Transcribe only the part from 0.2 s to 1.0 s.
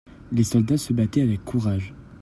Les soldats se